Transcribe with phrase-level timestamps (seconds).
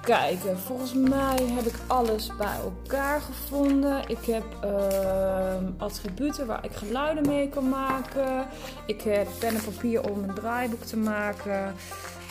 [0.00, 0.58] kijken.
[0.58, 4.08] Volgens mij heb ik alles bij elkaar gevonden.
[4.08, 8.46] Ik heb uh, attributen waar ik geluiden mee kan maken.
[8.86, 11.74] Ik heb pen en papier om een draaiboek te maken.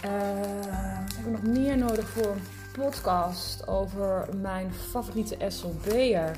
[0.06, 0.12] Uh,
[1.16, 2.42] heb ik nog meer nodig voor een
[2.72, 6.36] podcast over mijn favoriete SLB'er?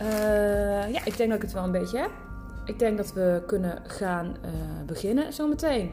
[0.00, 2.10] Uh, ja, ik denk dat ik het wel een beetje heb.
[2.64, 4.50] Ik denk dat we kunnen gaan uh,
[4.86, 5.92] beginnen zometeen.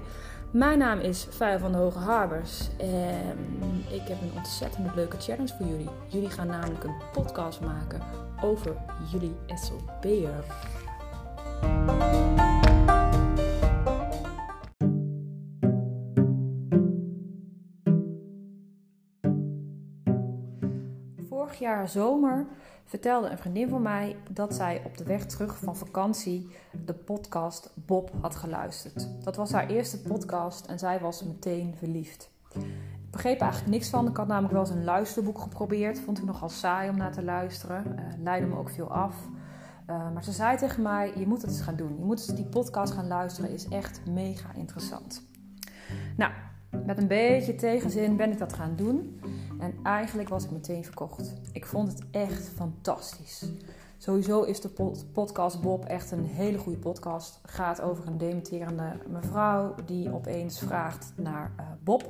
[0.52, 5.55] Mijn naam is Vijf van de Hoge Harbers en ik heb een ontzettend leuke challenge
[5.57, 5.90] voor jullie.
[6.07, 8.02] Jullie gaan namelijk een podcast maken
[8.41, 8.76] over
[9.12, 10.43] jullie SLB'er.
[21.49, 22.45] Vorig jaar zomer
[22.85, 26.49] vertelde een vriendin van mij dat zij op de weg terug van vakantie
[26.85, 29.23] de podcast Bob had geluisterd.
[29.23, 32.31] Dat was haar eerste podcast en zij was meteen verliefd.
[32.54, 34.07] Ik begreep eigenlijk niks van.
[34.07, 35.99] Ik had namelijk wel eens een luisterboek geprobeerd.
[35.99, 37.84] Vond ik nogal saai om naar te luisteren.
[37.87, 39.15] Uh, leidde me ook veel af.
[39.90, 41.96] Uh, maar ze zei tegen mij: Je moet het eens gaan doen.
[41.98, 43.52] Je moet eens die podcast gaan luisteren.
[43.52, 45.27] Is echt mega interessant.
[46.18, 46.31] Nou,
[46.85, 49.20] met een beetje tegenzin ben ik dat gaan doen.
[49.60, 51.34] En eigenlijk was ik meteen verkocht.
[51.52, 53.46] Ik vond het echt fantastisch.
[53.98, 57.40] Sowieso is de podcast Bob echt een hele goede podcast.
[57.43, 62.04] Gaat over een dementerende mevrouw die opeens vraagt naar uh, Bob.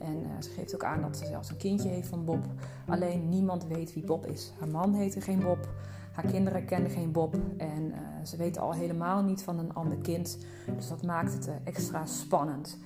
[0.00, 2.44] En uh, ze geeft ook aan dat ze zelfs een kindje heeft van Bob.
[2.88, 4.52] Alleen niemand weet wie Bob is.
[4.58, 5.68] Haar man heette geen Bob.
[6.12, 7.36] Haar kinderen kenden geen Bob.
[7.56, 10.38] En uh, ze weten al helemaal niet van een ander kind.
[10.76, 12.78] Dus dat maakt het extra spannend.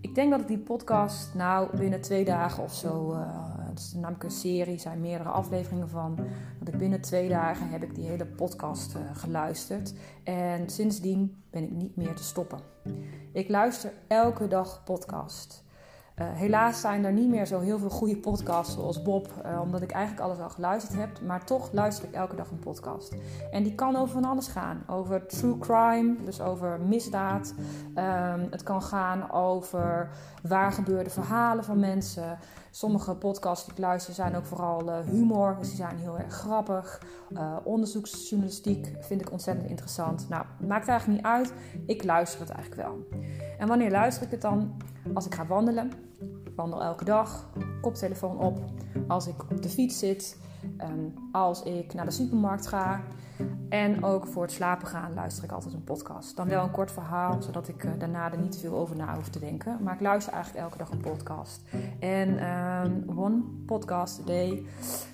[0.00, 3.20] Ik denk dat ik die podcast nou binnen twee dagen of zo, uh,
[3.58, 6.18] het is namelijk een serie, er zijn meerdere afleveringen van,
[6.58, 9.94] dat ik binnen twee dagen heb ik die hele podcast uh, geluisterd.
[10.24, 12.58] En sindsdien ben ik niet meer te stoppen.
[13.32, 15.66] Ik luister elke dag podcast.
[16.20, 19.82] Uh, helaas zijn er niet meer zo heel veel goede podcasts zoals Bob, uh, omdat
[19.82, 21.20] ik eigenlijk alles al geluisterd heb.
[21.20, 23.14] Maar toch luister ik elke dag een podcast.
[23.50, 24.82] En die kan over van alles gaan.
[24.86, 27.54] Over true crime, dus over misdaad.
[27.94, 30.10] Um, het kan gaan over
[30.42, 32.38] waar gebeurde verhalen van mensen.
[32.70, 36.34] Sommige podcasts die ik luister zijn ook vooral uh, humor, dus die zijn heel erg
[36.34, 37.02] grappig.
[37.64, 40.28] onderzoeksjournalistiek vind ik ontzettend interessant.
[40.28, 41.52] Nou, maakt eigenlijk niet uit.
[41.86, 43.20] Ik luister het eigenlijk wel.
[43.58, 44.76] En wanneer luister ik het dan?
[45.14, 46.07] Als ik ga wandelen.
[46.58, 47.48] Wandel elke dag,
[47.80, 48.58] koptelefoon op.
[49.08, 50.38] Als ik op de fiets zit,
[50.80, 53.00] um, als ik naar de supermarkt ga.
[53.68, 56.36] En ook voor het slapen gaan luister ik altijd een podcast.
[56.36, 59.28] Dan wel een kort verhaal, zodat ik uh, daarna er niet veel over na hoef
[59.28, 59.78] te denken.
[59.82, 61.62] Maar ik luister eigenlijk elke dag een podcast.
[62.00, 64.66] En um, one podcast a day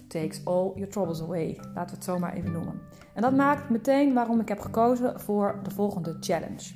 [0.08, 1.58] takes all your troubles away.
[1.74, 2.80] Laten we het zo maar even noemen.
[3.14, 6.74] En dat maakt meteen waarom ik heb gekozen voor de volgende challenge.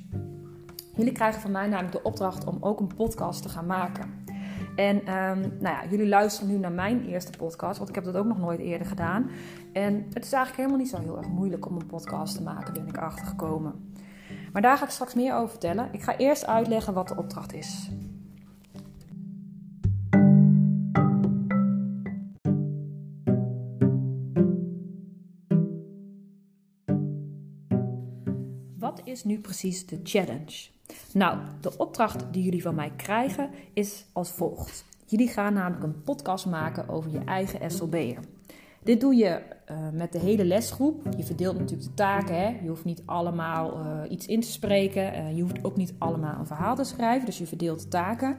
[0.95, 4.18] Jullie krijgen van mij namelijk de opdracht om ook een podcast te gaan maken.
[4.79, 8.15] En um, nou ja, jullie luisteren nu naar mijn eerste podcast, want ik heb dat
[8.15, 9.29] ook nog nooit eerder gedaan.
[9.73, 12.73] En het is eigenlijk helemaal niet zo heel erg moeilijk om een podcast te maken,
[12.73, 13.93] ben ik achtergekomen.
[14.53, 15.89] Maar daar ga ik straks meer over vertellen.
[15.91, 17.91] Ik ga eerst uitleggen wat de opdracht is.
[28.77, 30.78] Wat is nu precies de challenge?
[31.13, 34.85] Nou, de opdracht die jullie van mij krijgen is als volgt.
[35.05, 38.19] Jullie gaan namelijk een podcast maken over je eigen SLB'er.
[38.83, 41.05] Dit doe je uh, met de hele lesgroep.
[41.17, 42.35] Je verdeelt natuurlijk de taken.
[42.35, 42.59] Hè?
[42.61, 45.13] Je hoeft niet allemaal uh, iets in te spreken.
[45.13, 47.25] Uh, je hoeft ook niet allemaal een verhaal te schrijven.
[47.25, 48.35] Dus je verdeelt de taken.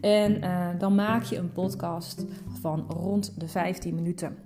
[0.00, 0.40] En
[0.78, 2.24] dan maak je een podcast
[2.60, 4.36] van rond de 15 minuten.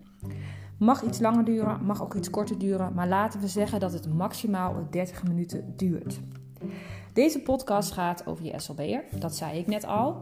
[0.79, 2.95] Mag iets langer duren, mag ook iets korter duren.
[2.95, 6.21] Maar laten we zeggen dat het maximaal 30 minuten duurt.
[7.19, 10.19] Deze podcast gaat over je SLB'er, dat zei ik net al.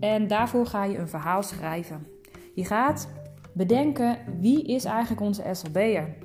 [0.00, 2.06] En daarvoor ga je een verhaal schrijven.
[2.54, 3.08] Je gaat
[3.52, 6.16] bedenken wie is eigenlijk onze SLB'er?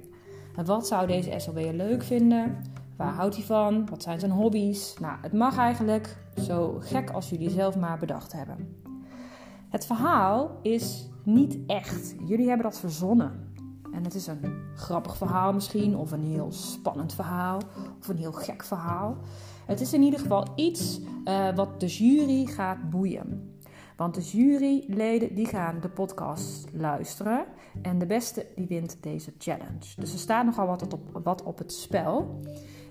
[0.56, 2.62] En wat zou deze SLB'er leuk vinden?
[2.98, 3.90] Waar houdt hij van?
[3.90, 4.96] Wat zijn zijn hobby's?
[5.00, 8.82] Nou, het mag eigenlijk zo gek als jullie zelf maar bedacht hebben.
[9.70, 12.16] Het verhaal is niet echt.
[12.28, 13.54] Jullie hebben dat verzonnen.
[13.96, 17.62] En het is een grappig verhaal misschien, of een heel spannend verhaal,
[18.00, 19.18] of een heel gek verhaal.
[19.66, 23.54] Het is in ieder geval iets uh, wat de jury gaat boeien.
[23.98, 27.46] Want de juryleden die gaan de podcast luisteren.
[27.82, 29.96] En de beste die wint deze challenge.
[29.96, 32.40] Dus er staat nogal wat op, wat op het spel.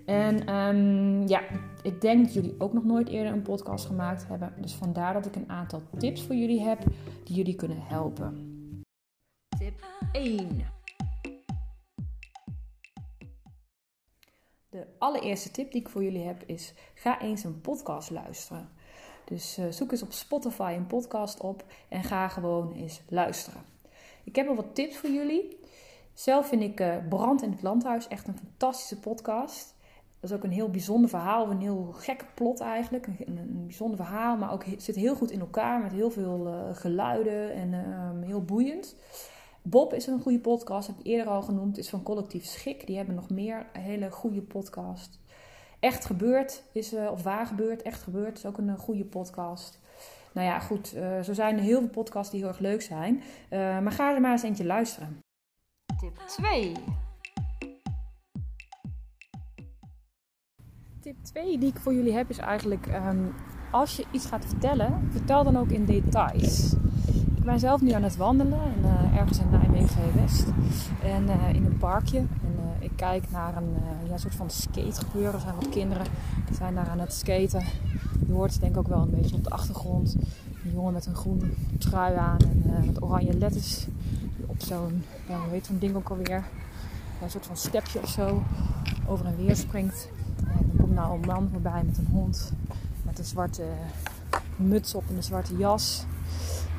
[0.06, 1.40] En um, ja,
[1.82, 4.52] ik denk dat jullie ook nog nooit eerder een podcast gemaakt hebben.
[4.60, 6.78] Dus vandaar dat ik een aantal tips voor jullie heb
[7.24, 8.52] die jullie kunnen helpen.
[9.58, 10.74] Tip 1.
[14.74, 18.68] De allereerste tip die ik voor jullie heb is: ga eens een podcast luisteren.
[19.24, 23.62] Dus zoek eens op Spotify een podcast op en ga gewoon eens luisteren.
[24.24, 25.58] Ik heb al wat tips voor jullie.
[26.12, 29.74] Zelf vind ik Brand in het Landhuis echt een fantastische podcast.
[30.20, 33.06] Dat is ook een heel bijzonder verhaal, een heel gek plot eigenlijk.
[33.06, 37.52] Een, bijzonder verhaal, maar ook zit heel goed in elkaar met heel veel uh, geluiden
[37.52, 38.96] en uh, heel boeiend.
[39.68, 42.86] Bob is een goede podcast, heb ik eerder al genoemd, is van Collectief Schik.
[42.86, 45.20] Die hebben nog meer hele goede podcast.
[45.80, 49.80] Echt gebeurd is, uh, of waar gebeurd, echt gebeurd, is ook een goede podcast.
[50.32, 50.86] Nou ja, goed,
[51.22, 53.22] zo zijn er heel veel podcasts die heel erg leuk zijn.
[53.50, 55.18] maar ga er maar eens eentje luisteren.
[56.00, 56.72] Tip 2.
[61.00, 63.26] tip 2 die ik voor jullie heb is eigenlijk: ehm,
[63.70, 66.74] als je iets gaat vertellen, vertel dan ook in details.
[67.44, 70.46] Ben zelf nu aan het wandelen en, uh, ergens in Nijmegen West.
[71.02, 72.18] En uh, in een parkje.
[72.18, 73.76] En uh, ik kijk naar een
[74.08, 75.34] ja, soort van skategebeuren.
[75.34, 76.06] Er zijn wat kinderen
[76.46, 77.64] die zijn daar aan het skaten.
[78.26, 80.16] Je hoort denk ik ook wel een beetje op de achtergrond.
[80.64, 82.38] Een jongen met een groen trui aan
[82.76, 83.86] en met oranje letters.
[84.46, 86.44] op zo'n, ja, hoe heet ding ook alweer?
[87.22, 88.42] een soort van stepje of zo
[89.06, 90.08] over en weer springt
[90.88, 92.52] nou een man voorbij met een hond.
[93.02, 93.62] Met een zwarte
[94.56, 96.04] muts op en een zwarte jas.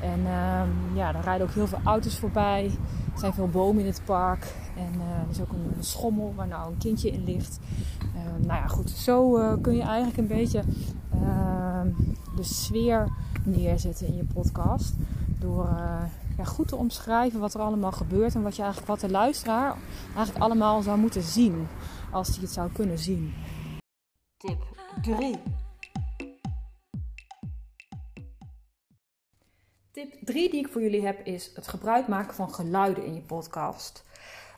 [0.00, 0.62] En uh,
[0.94, 2.64] ja, er rijden ook heel veel auto's voorbij.
[3.12, 4.54] Er zijn veel bomen in het park.
[4.76, 7.58] En uh, er is ook een, schommel waar nou een kindje in ligt.
[8.14, 8.90] Uh, nou ja, goed.
[8.90, 10.62] Zo uh, kun je eigenlijk een beetje
[11.12, 11.88] ehm,
[12.36, 13.08] de sfeer
[13.44, 14.94] neerzetten in je podcast.
[15.38, 15.68] Door
[16.36, 18.34] ja, goed te omschrijven wat er allemaal gebeurt.
[18.34, 19.76] En wat, je eigenlijk, wat de luisteraar
[20.14, 21.66] eigenlijk allemaal zou moeten zien.
[22.10, 23.34] Als hij het zou kunnen zien.
[24.36, 24.58] Tip
[25.02, 25.38] 3.
[30.26, 34.04] 3 die ik voor jullie heb is het gebruik maken van geluiden in je podcast.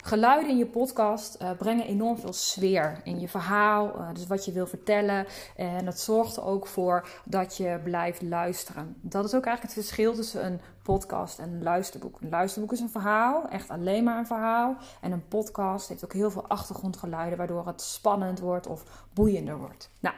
[0.05, 4.44] Geluiden in je podcast uh, brengen enorm veel sfeer in je verhaal, uh, dus wat
[4.44, 5.26] je wil vertellen.
[5.56, 8.97] En dat zorgt er ook voor dat je blijft luisteren.
[9.00, 12.20] Dat is ook eigenlijk het verschil tussen een podcast en een luisterboek.
[12.20, 14.76] Een luisterboek is een verhaal, echt alleen maar een verhaal.
[15.00, 19.91] En een podcast heeft ook heel veel achtergrondgeluiden, waardoor het spannend wordt of boeiender wordt.
[20.00, 20.15] Nou,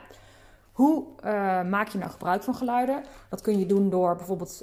[0.73, 1.31] hoe uh,
[1.62, 3.05] maak je nou gebruik van geluiden?
[3.29, 4.62] Dat kun je doen door bijvoorbeeld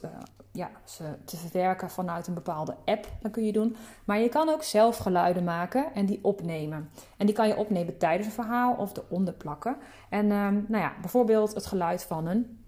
[0.57, 3.07] ja, ze te verwerken vanuit een bepaalde app.
[3.21, 3.75] Dat kun je doen.
[4.05, 6.89] Maar je kan ook zelf geluiden maken en die opnemen.
[7.17, 9.77] En die kan je opnemen tijdens een verhaal of eronder plakken.
[10.09, 12.65] En uh, nou ja, bijvoorbeeld het geluid van een.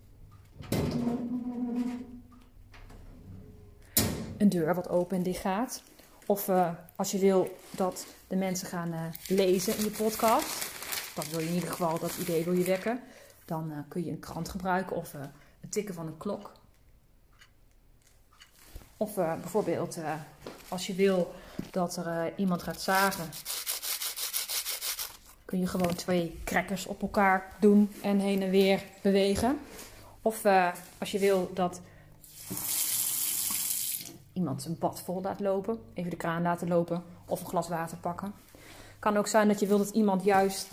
[4.37, 5.83] Een deur wat open en dicht gaat.
[6.25, 8.93] Of uh, als je wil dat de mensen gaan
[9.27, 10.77] lezen in je podcast.
[11.15, 12.99] Dat wil je in ieder geval, dat idee wil je wekken
[13.45, 15.11] dan uh, kun je een krant gebruiken of
[15.59, 16.51] het tikken van een klok.
[19.01, 19.97] Of uh, bijvoorbeeld
[20.67, 21.33] als je wil
[21.71, 23.29] dat er iemand gaat zagen,
[25.45, 29.59] kun je gewoon twee crackers op elkaar doen en heen en weer bewegen.
[30.21, 30.45] Of
[30.97, 31.81] als je wil dat
[34.33, 37.97] iemand een bad vol laat lopen, even de kraan laten lopen of een glas water
[37.97, 38.33] pakken.
[38.99, 40.67] Kan ook zijn dat je wil dat iemand juist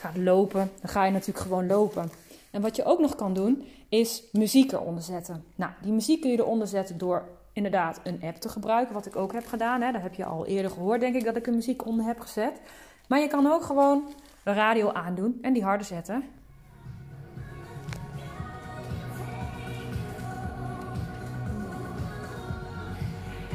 [0.00, 2.10] gaat lopen, dan ga je natuurlijk gewoon lopen.
[2.50, 5.44] En wat je ook nog kan doen, is muziek eronder zetten.
[5.54, 9.16] Nou, die muziek kun je eronder zetten door inderdaad een app te gebruiken, wat ik
[9.16, 9.80] ook heb gedaan.
[9.80, 9.98] Hè.
[9.98, 12.60] Heb je al eerder gehoord, denk ik, dat ik een muziek onder heb gezet.
[13.08, 14.08] Maar je kan ook gewoon
[14.44, 16.24] de radio aandoen en die harder zetten.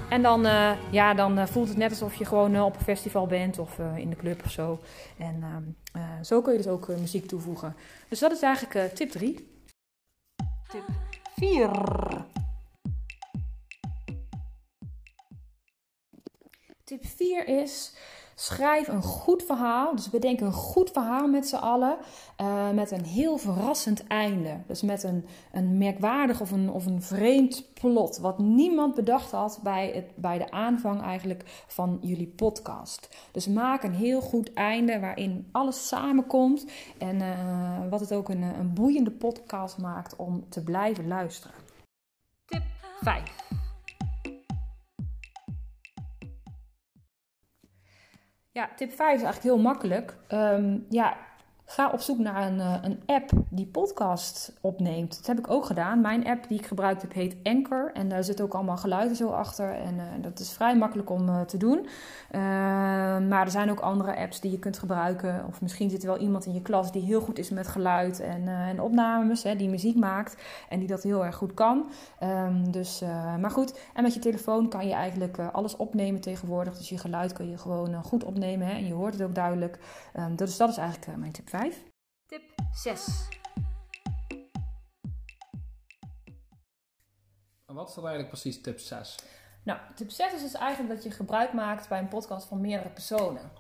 [0.09, 2.83] En dan, uh, ja, dan uh, voelt het net alsof je gewoon uh, op een
[2.83, 4.79] festival bent of in de club of zo.
[5.17, 5.43] En
[5.93, 7.75] ehm, zo kun je dus ook muziek toevoegen.
[8.09, 9.54] Dus dat is eigenlijk tip 3.
[10.71, 10.83] Tip
[11.39, 12.25] 4.
[16.85, 17.91] Tip 4 is
[18.37, 19.95] Schrijf een goed verhaal.
[19.95, 21.97] Dus bedenk een goed verhaal met z'n allen.
[22.41, 24.57] Uh, met een heel verrassend einde.
[24.67, 28.17] Dus met een, een merkwaardig of een, of een vreemd plot.
[28.17, 33.09] Wat niemand bedacht had bij, het, bij de aanvang eigenlijk van jullie podcast.
[33.31, 36.65] Dus maak een heel goed einde waarin alles samenkomt.
[36.97, 41.55] En uh, wat het ook een, een boeiende podcast maakt om te blijven luisteren.
[42.45, 42.63] Tip
[43.01, 43.64] 5.
[48.55, 50.17] Ja, tip 5 is eigenlijk heel makkelijk.
[50.29, 51.17] Um, ja,
[51.67, 55.17] Ga op zoek naar een, eh, een app die podcast opneemt.
[55.17, 56.01] Dat heb ik ook gedaan.
[56.01, 57.91] Mijn app die ik gebruikt heb heet Anchor.
[57.93, 59.73] En daar zit ook allemaal geluiden zo achter.
[59.73, 61.87] En uh, dat is vrij makkelijk om uh, te doen.
[63.27, 65.45] Maar er zijn ook andere apps die je kunt gebruiken.
[65.47, 68.19] Of misschien zit er wel iemand in je klas die heel goed is met geluid
[68.19, 69.43] en, en opnames.
[69.43, 71.89] Hè, die muziek maakt en die dat heel erg goed kan.
[72.23, 73.01] Um, dus,
[73.39, 76.77] maar goed, en met je telefoon kan je eigenlijk alles opnemen tegenwoordig.
[76.77, 78.67] Dus je geluid kun je gewoon goed opnemen.
[78.67, 79.79] Hè, en je hoort het ook duidelijk.
[80.19, 81.83] Um, dus dat is eigenlijk mijn tip 5.
[82.25, 82.41] Tip
[82.73, 83.27] 6.
[87.65, 89.15] En wat is dan eigenlijk precies tip 6?
[89.63, 92.89] Nou, tip 6 is dus eigenlijk dat je gebruik maakt bij een podcast van meerdere
[92.89, 93.51] personen.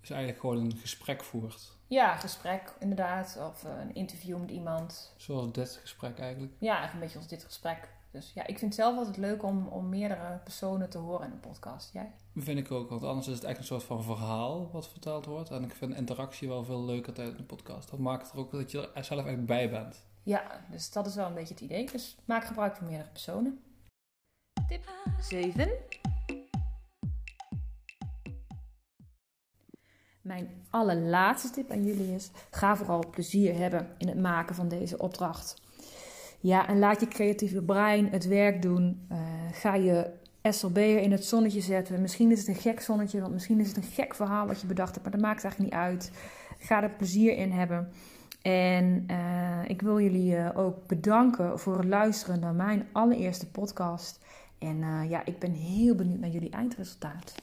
[0.00, 1.76] Dus eigenlijk gewoon een gesprek voert.
[1.86, 5.14] Ja, gesprek inderdaad, of eh, een interview met iemand.
[5.16, 6.52] Zoals dit gesprek eigenlijk.
[6.58, 7.88] Ja, eigenlijk een beetje als dit gesprek.
[8.12, 11.32] Dus ja, ik vind het zelf altijd leuk om, om meerdere personen te horen in
[11.32, 11.92] een podcast.
[11.92, 12.12] Jij?
[12.36, 15.50] Vind ik ook, want anders is het echt een soort van verhaal wat verteld wordt.
[15.50, 17.90] En ik vind interactie wel veel leuker tijdens een podcast.
[17.90, 20.04] Dat maakt er ook dat je er zelf echt bij bent.
[20.22, 21.90] Ja, dus dat is wel een beetje het idee.
[21.90, 23.60] Dus maak gebruik van meerdere personen.
[24.68, 24.90] Tip
[25.20, 25.70] 7.
[30.20, 34.98] Mijn allerlaatste tip aan jullie is: ga vooral plezier hebben in het maken van deze
[34.98, 35.61] opdracht.
[36.42, 39.06] Ja, en laat je creatieve brein het werk doen.
[39.08, 39.18] Eh,
[39.52, 40.10] ga je
[40.42, 42.00] SLB'er in het zonnetje zetten.
[42.00, 44.66] Misschien is het een gek zonnetje, want misschien is het een gek verhaal wat je
[44.66, 46.12] bedacht hebt, maar dat maakt eigenlijk niet uit.
[46.58, 47.88] Ga er plezier in hebben.
[48.42, 54.20] En eh, ik wil jullie eh, ook bedanken voor het luisteren naar mijn allereerste podcast.
[54.58, 57.34] En ja, ik ben heel benieuwd naar jullie eindresultaat.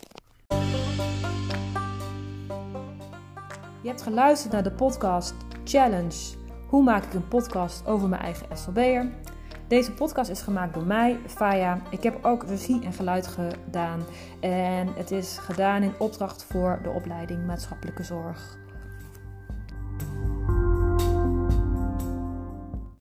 [3.82, 6.39] Je hebt geluisterd naar de podcast Challenge.
[6.70, 9.10] Hoe maak ik een podcast over mijn eigen SLB'er?
[9.68, 11.82] Deze podcast is gemaakt door mij, Faya.
[11.90, 14.04] Ik heb ook regie en geluid gedaan.
[14.40, 18.59] En het is gedaan in opdracht voor de opleiding maatschappelijke zorg.